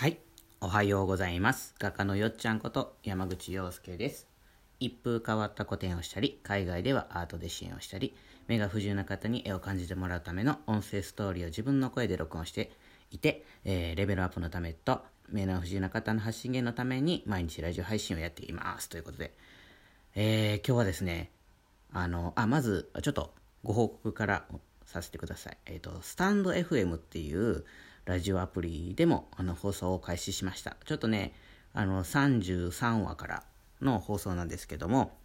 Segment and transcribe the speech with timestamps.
[0.00, 0.18] はい。
[0.62, 1.74] おはようございます。
[1.78, 4.26] 画家のよっちゃんこと山口洋介です。
[4.78, 8.16] 一風変わった個展をしたり、海外ではアートで支援をしたり、
[8.46, 12.72] 目が不自由な方に絵を感じてもらうための音声ストーリーを自分の声で録音して
[13.10, 18.88] いて、えーレベルアップのためと、目の不自由な方の発信源のために毎日ラジオ配信をやっています。
[18.88, 19.34] ということで、
[20.14, 21.30] えー今日はですね、
[21.92, 24.46] あの、あ、まず、ちょっとご報告から
[24.86, 25.58] させてください。
[25.66, 27.66] えっ、と、スタンド FM っていう
[28.10, 30.76] ラジオアプリでもあの放送を開始しました。
[30.84, 31.32] ちょっとね、
[31.72, 33.42] あの、33話から
[33.80, 35.16] の放送なんですけども、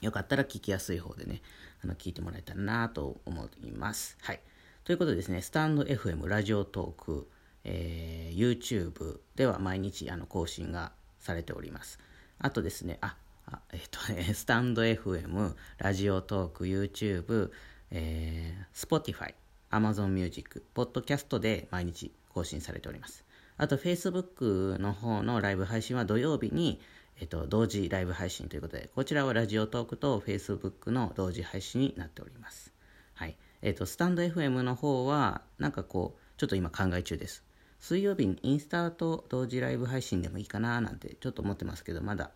[0.00, 1.42] よかったら聞きやすい方でね、
[1.84, 4.16] あの聞いてもらえたらなと思います。
[4.22, 4.40] はい。
[4.84, 7.28] ということでですね、スタンド FM ラジオトーク、
[7.64, 11.98] えー YouTube では毎日あの更新がされております。
[12.38, 13.16] あとですね、あ、
[13.46, 17.50] あえっ、とね、スタンド FM、ラジオトーク、YouTube、
[17.90, 19.34] えー Spotify、
[19.72, 23.24] Amazon Music、Podcast で毎日更新されております。
[23.56, 26.80] あと、Facebook の方のライブ配信は土曜日に、
[27.20, 32.72] えっと、同時ライブ配信ということで、こちらはラジオトークと Facebook の同時配信になっております。
[33.14, 33.36] はい。
[33.60, 37.44] えっと、スタンド FM の方は、なんかこう、ちょっと今考え中です。
[37.78, 42.30] 水曜日にインスタと同時ライブ配信でもいいかななんてちょっと思ってますけど、まだ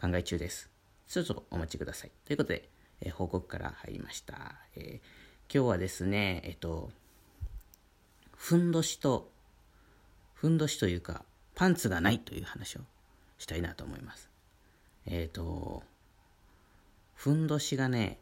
[0.00, 0.70] 考え中です。
[1.06, 2.10] ちょっとお待ちください。
[2.24, 2.68] ということで、
[3.00, 4.56] えー報告から入りました。
[4.76, 6.90] えー今日はですね、えっと、
[8.36, 9.30] ふんどしと、
[10.34, 11.24] ふんどしというか、
[11.54, 12.80] パンツがないという話を
[13.38, 14.28] したいなと思います。
[15.06, 15.82] えっ、と、
[17.14, 18.18] ふんどしがね、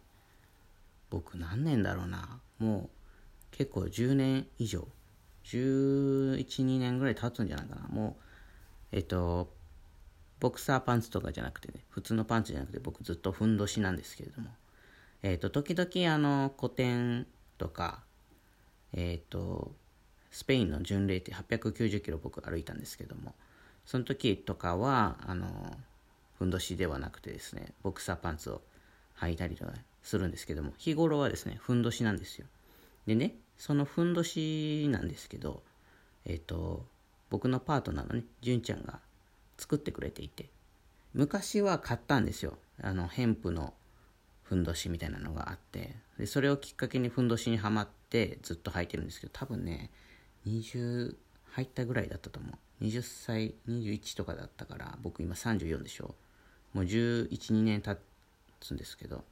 [1.11, 2.89] 僕何年だろうな、もう
[3.51, 4.87] 結構10年以上、
[5.47, 7.89] 11、2年ぐらい経つんじゃないかな。
[7.89, 8.17] も
[8.93, 9.53] う、えっ、と、
[10.39, 14.51] ボクサーパンツとかじゃなくてね、普通のパンツじゃなくて僕ずっとふんどしなんですけれども、
[15.23, 17.27] えっ、と、時々あの、古典
[17.59, 18.03] とか、
[18.93, 19.73] えっ、と、
[20.31, 23.35] スペインの巡礼って890キロ僕歩いたんですけども、
[23.87, 25.77] その時とかは、あの、
[26.39, 28.61] ふんどしではなくてですね、ボクサーパンツを
[29.19, 32.47] 履いたりとかするんですけども、日頃はですね、ふんどしなんですよ。
[33.07, 35.63] でね、そのふんどしなんですけど、
[36.25, 36.85] えっ、と、
[37.31, 39.01] 僕のパートナーのね、純ちゃんが
[39.57, 40.49] 作ってくれていて、
[41.15, 42.59] 昔は買ったんですよ。
[42.83, 43.73] あの、ヘンプの
[44.49, 49.91] ふんどしみたいなのがあって、で、それをきっかけにふんどしにはまってずっと履いてるんですけど、多分ね、
[50.47, 51.17] 20
[51.51, 52.85] 入ったぐらいだったと思う。
[52.85, 56.15] 20歳、21とかだったから、僕今34でしょ。
[56.75, 58.01] もう11、2年経
[58.61, 59.25] つんですけど、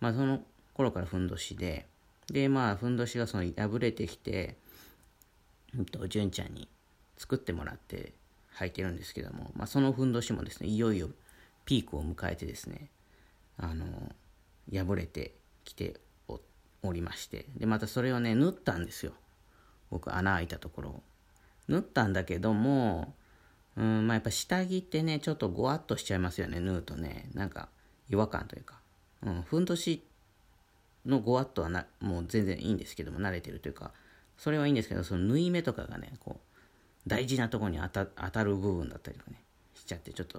[0.00, 0.42] まあその
[0.74, 1.86] 頃からふんどしで、
[2.26, 4.56] で、まあふんどしがその破れてきて、
[5.76, 6.68] うんと、純ちゃんに
[7.16, 8.12] 作ってもらって
[8.56, 11.08] 履いてるんですけども、まあそのふんどしもですね、いよいよ
[11.64, 12.90] ピークを迎えてですね、
[13.56, 13.86] あの、
[14.72, 15.34] 破れて
[15.64, 16.00] きて
[16.82, 19.12] おりまして、で、またそれをね、縫ったんですよ。
[19.90, 21.02] 僕穴開いたところを。
[21.68, 23.14] 縫ったんだけども
[23.76, 27.30] うんまあやっぱ下着ってねちょっとごわっとしちゃいますよね縫うとね。
[27.34, 27.68] なんか
[28.08, 28.80] 違和感というか、
[29.22, 30.02] うん、ふんどし
[31.06, 33.92] のごわっとはなもう全然いいんですけども慣れてるというか。
[34.36, 39.42] それはいいんですけどその縫い目とかがねこう大事なとこに当た当たる部分だったりとかね
[39.74, 40.38] しちゃってちょっと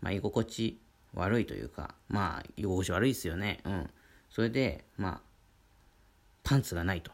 [0.00, 0.80] まあ居心地
[1.14, 3.90] 悪いというかまあ居心地悪いですよねうん
[4.30, 5.20] それでまあ
[6.42, 7.12] パンツがないと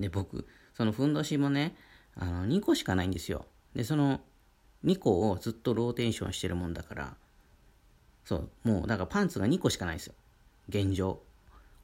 [0.00, 1.74] で、僕、そのふんどしもね、
[2.16, 3.46] あの、2個しかないんですよ。
[3.74, 4.20] で、その
[4.84, 7.16] 2個をずっとローテンションしてるもんだから、
[8.24, 10.14] そう、もう、だからパンツが2個しかないんですよ。
[10.68, 11.20] 現状。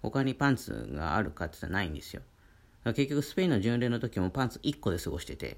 [0.02, 2.22] 他にパンツがあるかって言ったらないんですよ。
[2.84, 5.56] 結局、スペインの巡礼の時もパンツ1個で過ごしてて、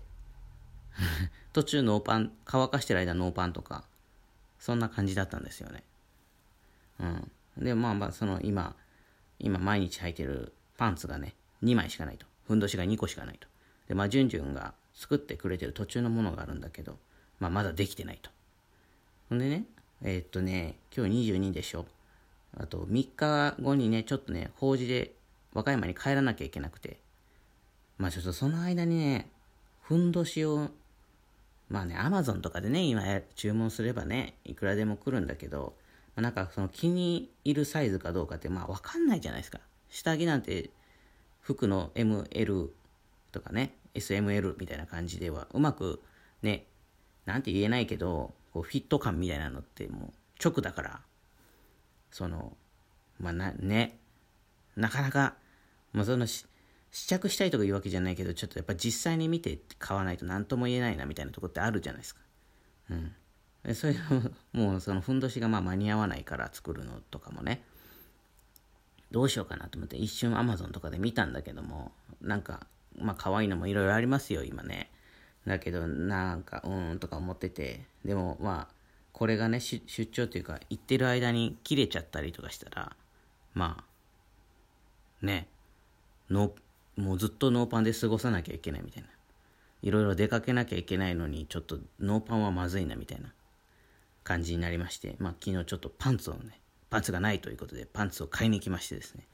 [1.53, 3.85] 途中ノーパン、乾かしてる間ノーパンとか、
[4.59, 5.83] そんな感じだったんですよね。
[7.01, 7.31] うん。
[7.59, 8.75] で、まあまあ、その今、
[9.39, 12.27] 今毎日履いてるパンツがね、2枚しかないと。
[12.47, 13.49] ふんどしが2個しかないと。
[13.89, 16.99] で、まあ、じゅんじゅんが作ってくれてる途中のものがあるんだけど、
[17.39, 18.31] まあ、まだできてないと。
[19.29, 19.65] ほんでね、
[20.03, 21.87] えーっとね、今日22でしょ。
[22.57, 25.13] あと、3日後にね、ちょっとね、法事で
[25.53, 26.99] 和歌山に帰らなきゃいけなくて、
[27.99, 29.31] まあ、ちょっとその間にね、
[29.83, 30.71] ふんどしを、
[31.69, 33.03] まあね、アマゾンとかでね、今
[33.35, 35.75] 注文すればね、いくらでも来るんだけど、
[36.15, 39.61] まあ、なんかその気に入るサイズかどうかって、まあわかんないじゃないですか。
[39.91, 40.71] 下着なんて
[41.41, 42.69] 服の ML
[43.33, 46.01] とかね、SML みたいな感じでは、うまく
[46.43, 46.67] ね、
[47.25, 50.11] なんて言えないけど、こうフィット感みたいなのってもう
[50.43, 51.01] 直だから、
[52.11, 52.57] その、
[53.19, 53.99] まあな、ね、
[54.77, 55.35] なかなか、
[55.93, 56.47] まあそのし
[56.97, 62.23] 試着したいとかいうわけじゃないけど、ちょっとやっぱ実際に見て買わないと何とも言えないなみたいなとこってあるじゃないですか。
[62.91, 63.13] うん。
[63.65, 64.01] でそれの、
[64.55, 67.63] もうそのふんどしがまあ間に合わないから作るのとかもね、
[69.11, 72.67] どうしようかなと思って一瞬アマゾンとかで見たんだけども、なんか、
[72.99, 74.91] まあ可愛いのもいろいろありますよ、今ね。
[75.47, 78.75] だけどなんかうーんとか思っててでもまあ
[79.13, 82.97] これがね出張というか行ってる間に切れちゃったりとかしたら
[83.55, 83.85] ま
[85.23, 85.47] あね
[86.29, 86.53] ノ
[86.97, 89.09] もうずっとノーパンで過ごさなきゃいけないみたいな。
[89.83, 93.33] いろいろ出かけなきゃいけないのにちょっとノーパンはまずいなみたいな
[94.25, 96.61] 感じになりましてまあ昨日ちょっとパンツをね
[96.91, 99.27] パンツがないということでパンツを買いに来ましてですね。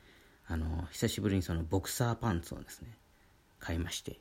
[0.46, 2.88] あの久しぶりにそのボクサーパンツをですね
[3.60, 4.18] 買いまして。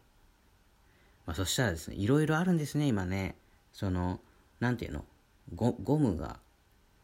[1.25, 3.35] まあ、そしたらですねいろいろあるんですね今ね。
[3.73, 4.19] その
[4.59, 5.05] 何ていうの
[5.55, 6.39] ゴゴムが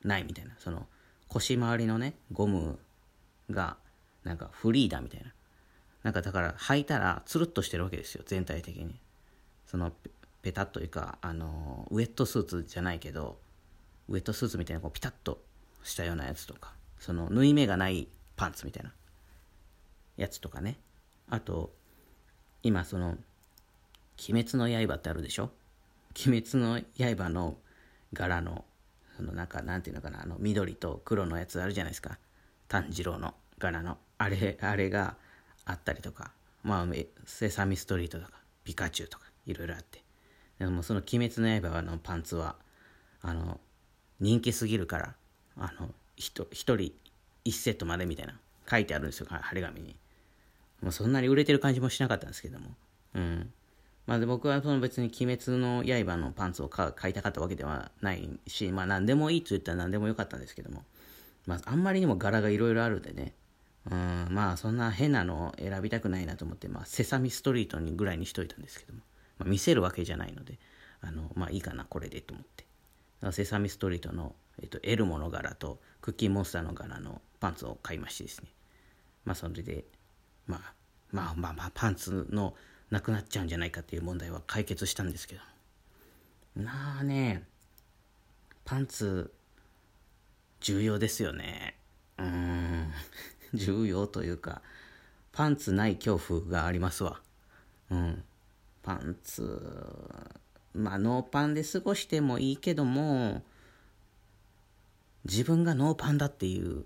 [0.04, 0.51] ないみたいな。
[0.60, 0.88] その
[1.28, 2.80] 腰回りのねゴム
[3.50, 3.78] が
[4.24, 5.34] なんかフリーだみたいな。
[6.03, 8.99] なんかだから履いたらつるっとしてるわけですよ全体的に
[9.65, 9.91] その
[10.41, 13.38] ペタッというかあのウエットスーツじゃないけど
[14.07, 15.41] ウエットスーツみたいなこうピタッと
[15.83, 18.94] したようなやつとかその縫い目がないパンツみたいな
[20.15, 20.77] やつとかね
[21.29, 21.71] あと
[22.63, 23.17] 今その
[24.29, 25.51] 鬼滅の刃ってあるでしょ？
[26.25, 26.81] 鬼滅の
[27.15, 27.55] 刃の
[28.13, 28.65] 柄の、
[29.15, 32.17] そのなんか、なんていうのかな、あの、緑と黒のやつあるじゃないですか。
[32.67, 34.00] 炭治郎の柄の。
[34.17, 35.17] あれ、あれが
[35.67, 36.31] あったりとか、
[36.63, 36.87] まあ、
[37.25, 38.31] セサミストリートとか、
[38.63, 40.03] ピカチュウとか、いろいろあって。
[40.59, 42.55] でもその鬼滅の刃のパンツは、
[43.21, 43.59] あの、
[44.19, 45.15] 人気すぎるから、
[45.57, 46.91] あの、一人
[47.43, 49.95] 一セットまでみたいな、書いてあるんですよ、張り紙に。
[50.81, 52.75] もうそんなに売れてる感じもしなかったんですけども。
[53.15, 53.53] うん。
[54.05, 60.85] まあ、で僕はその別に鬼滅の刃のパンツを買いたかったわけではないし、まあ何でもいいと言ったら何でもよかったんですけども、
[61.45, 63.33] まああんまりにも柄がいろいろあるんでね、
[63.89, 69.01] うん、まあそんな変なのを選びたくないなと思って、まあセサミストリートにぐらいにしといたんですけども、
[69.39, 70.60] まあ、見せるわけじゃないので、
[71.01, 72.66] あの、まあいいかな、これでと思って。
[73.31, 78.50] セサミストリートの、えっと、エルモの柄とクッキーモンスターの柄のパンツを買いましてですね、
[79.25, 79.86] まあそれで、
[80.45, 80.74] まあ、
[81.12, 82.56] まあまあまあパンツの
[82.89, 85.42] なくなっちゃうんじゃないかっていう問題は解決したんですけど
[86.56, 87.44] まあね
[88.66, 89.34] パンツ
[90.60, 91.78] 重要ですよね。
[92.18, 92.92] うん。
[93.53, 94.61] 重要というか
[95.31, 97.21] パンツない恐怖がありますわ。
[97.91, 98.23] うん。
[98.83, 99.61] パンツ
[100.73, 103.44] まあノーパンで過ごしてもいいけども
[105.25, 106.85] 自分がノーパンだっていう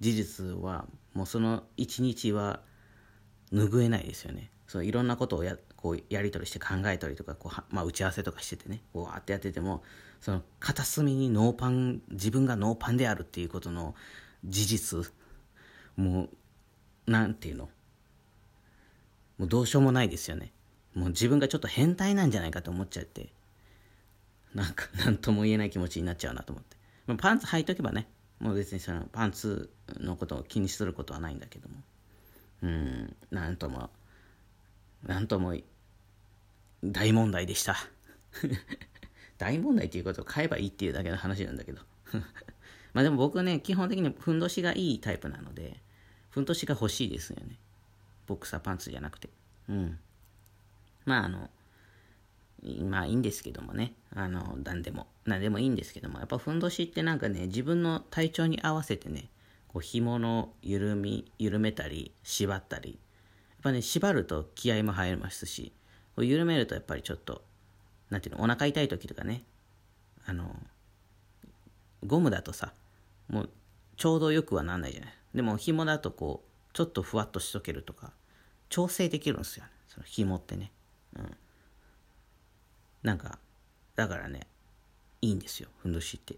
[0.00, 2.60] 事実はもうその一日は
[3.52, 4.50] 拭えないですよね。
[4.68, 9.82] そういろんなことをやこうやり取りして考えたりとかこう、まあ、打ち合わせとかしててねわーってやってても
[10.20, 13.94] その片隅にノーパン自分がノーパンであるっていうことの
[14.44, 15.12] 事実
[15.98, 16.28] も
[17.06, 17.68] うなんていうの？
[19.36, 20.52] もうどうしようもないですよね。
[20.94, 23.32] もう自分がちょっと変態なんじゃないかと思っちゃって。
[24.54, 28.08] なんか 何とも言えない気持ちになっちゃうなと思って、まあ、パンツ履いとけばね。
[28.38, 31.82] もう別にそのパンツのことを気にすることはないんだけども。
[32.62, 33.90] うんなんとも
[35.04, 35.54] なんとも
[36.84, 37.76] 大問題でした。
[39.38, 41.82] 大問題っていうことを買えばいいっていうだけの話なんだけど。
[42.94, 45.80] まあでも僕ね基本的にふんどしがいいタイプなので。
[46.30, 47.56] ふんどしが欲しいですよね。
[48.26, 49.28] ボクサーパンツじゃなくて。
[49.68, 49.98] うん。
[51.04, 51.50] まああの
[52.80, 53.94] まあいいんですけどもね。
[54.14, 55.06] あの何でも。
[55.24, 56.18] 何でもいいんですけども。
[56.18, 59.28] やっぱふんどしってなんかね自分の体調に合わせてね
[59.68, 62.98] こう紐の緩み緩めたり縛ったり。
[63.58, 65.72] やっぱね、縛ると気合も入りますし、
[66.14, 67.42] こう緩めるとやっぱりちょっと、
[68.08, 69.42] なんていうの、お腹痛い時とかね、
[70.26, 70.54] あの、
[72.06, 72.72] ゴムだとさ、
[73.28, 73.50] もう
[73.96, 75.17] ちょうどよくはなんないじゃない。
[75.34, 78.12] でも紐だとこう、ちょっとふわっとしとけるとか、
[78.68, 80.72] 調整できるんですよ、ね、その紐ってね。
[81.16, 81.36] うん。
[83.02, 83.38] なんか、
[83.94, 84.46] だからね、
[85.22, 86.36] いいんですよ、ふんどしって。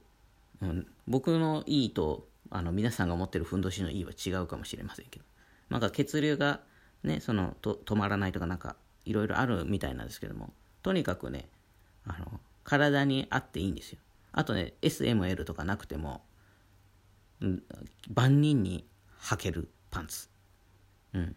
[0.63, 5.25] うん、僕のいいと、あの、皆さんが持ってるふんどしのいいは違うかもしれませんけど。
[5.69, 6.61] なんか血流が
[7.03, 11.49] ね、そのと止まらないとかなんかいろいろあるみたいなんですけどもとにかくね
[12.05, 13.99] あの体に合っていいんですよ
[14.33, 16.23] あとね SML とかなくても、
[18.13, 18.85] 万人に
[19.21, 20.29] 履けるパンツ。
[21.15, 21.37] うん。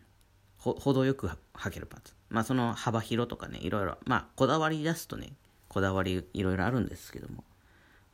[0.57, 2.13] ほ程よく履けるパンツ。
[2.29, 3.97] まあその幅広とかねいろいろ。
[4.05, 5.33] まあこだわり出すとね
[5.67, 7.43] こだわりいろいろあるんですけども、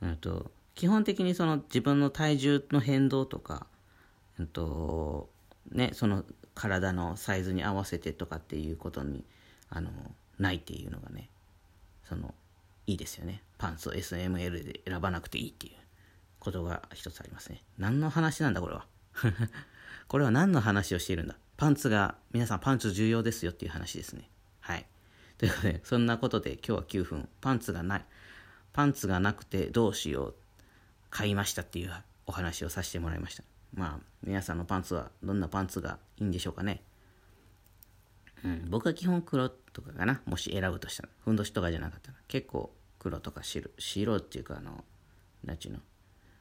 [0.01, 3.67] うんと、基本的にその自分の体重の変動とか、
[4.39, 5.29] うんと
[5.71, 6.23] ね、その
[6.55, 9.23] 体のサイズに合わせてとかっていうことに
[9.69, 9.91] あの
[10.39, 11.29] ないっていうのがね
[12.07, 12.33] その
[12.87, 13.43] いいですよね。
[13.57, 15.73] パンツを SML で選ばなくていいっていう。
[16.39, 17.63] ことが一つありますね。
[17.77, 18.85] 何の話なんだこれは。
[20.07, 21.37] これは何の話をしているんだ。
[21.57, 24.29] パンツが皆さんパンツ重要ですよっていう話ですね。
[24.59, 24.87] はい。
[25.37, 27.29] ということでそんなことで今日は9分。
[27.41, 28.05] パンツがない。
[28.73, 30.35] パンツがなくてどうしよう。
[31.09, 31.93] 買いましたっていう
[32.27, 33.43] お話をさせてもらいました。
[33.73, 36.83] まあ、皆さんのパンツはどんなパンツがいいんでしょうかね。
[38.43, 40.21] うん、僕は基本黒とかかな。
[40.25, 41.09] もし選ぶとしたら。
[41.23, 42.17] ふんどしとかじゃなかったら。
[42.27, 44.83] 結構黒とか白白っていうかあの
[45.43, 45.79] 何ちゅうの？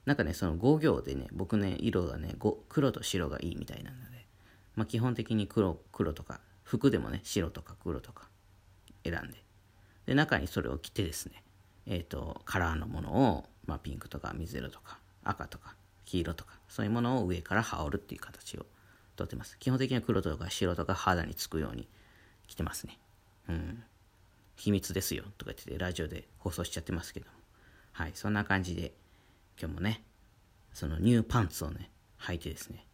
[0.05, 2.35] なんかねその5行でね僕ね色がね
[2.69, 4.27] 黒と白がいいみたいなので、
[4.75, 8.29] まあ、基本的に黒黒とか服でもね白とか黒とか
[9.05, 9.43] 選んで
[10.07, 11.43] で中にそれを着てですね
[11.87, 15.75] えっ、ー、とカラーのものを、まあ、ピンクとか水色とか赤とか
[16.05, 18.65] 黄色とかそういうものを上から羽織るっていう形を
[19.17, 19.59] とってます。
[19.59, 21.89] 基本的には黒とか白とか肌につくように
[22.47, 22.99] 着てますね。
[23.49, 23.83] うん。
[24.57, 27.33] 秘密ですよとか言っててラジオで放送しちゃってますけども。
[27.93, 28.95] はい、そんな感じで
[29.61, 30.05] 今日もね、
[30.73, 32.87] そのニューパンツをね、履いてですね、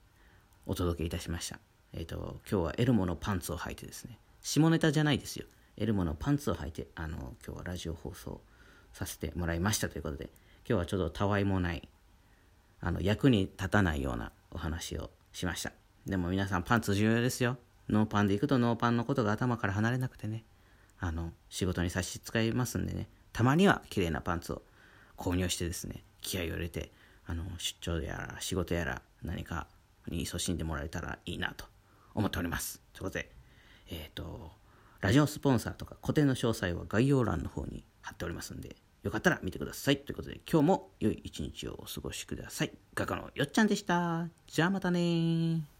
[0.64, 1.58] お届けいたしました。
[1.92, 5.44] えっ、ー、と、今日はエルモのパンツを履いてですね、下ネタじゃないですよ。
[5.76, 8.40] エルモのパンツを履いて、あの、今日はラジオ放送
[8.94, 10.30] させてもらいましたということで、
[10.66, 11.86] 今日はちょっとたわいもない、
[12.80, 15.72] あの、役に立たないようなお話をしました。
[16.06, 17.58] でも皆さんパンツ重要ですよ。
[17.90, 20.44] ノーパンで行くとノーパンのことが頭から離れなくてね、
[20.98, 24.62] あの、仕事に差し支えますんでね、たまには綺麗なパンツを
[25.18, 26.90] 購入してですね、気合を入れて、
[27.26, 29.68] あの、出張やら仕事やら何か
[30.08, 31.66] に勤しんでもらえたらいいなと
[32.14, 32.80] 思っております。
[32.92, 33.30] ということで、
[33.90, 34.50] えっ、ー、と、
[35.00, 39.98] ラジオスポンサーとか固定の詳細は概要欄の方に貼っておりますんで、よかったら見てください。
[39.98, 42.72] ということで、今日も良い一日をお過ごしください。
[42.94, 44.28] 画家のよっちゃんでした。
[44.46, 45.73] じゃあまたね